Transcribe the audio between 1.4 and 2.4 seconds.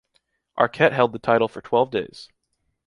for twelve days.